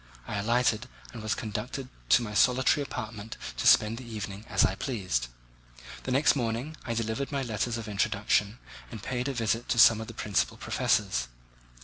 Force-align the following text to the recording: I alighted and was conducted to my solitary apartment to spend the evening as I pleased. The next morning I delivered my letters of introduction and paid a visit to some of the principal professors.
I 0.27 0.37
alighted 0.39 0.87
and 1.13 1.21
was 1.21 1.35
conducted 1.35 1.87
to 2.09 2.23
my 2.23 2.33
solitary 2.33 2.81
apartment 2.83 3.37
to 3.57 3.67
spend 3.67 3.99
the 3.99 4.03
evening 4.03 4.45
as 4.49 4.65
I 4.65 4.73
pleased. 4.73 5.27
The 6.05 6.11
next 6.11 6.35
morning 6.35 6.75
I 6.83 6.95
delivered 6.95 7.31
my 7.31 7.43
letters 7.43 7.77
of 7.77 7.87
introduction 7.87 8.57
and 8.89 9.03
paid 9.03 9.27
a 9.27 9.33
visit 9.35 9.69
to 9.69 9.77
some 9.77 10.01
of 10.01 10.07
the 10.07 10.15
principal 10.15 10.57
professors. 10.57 11.27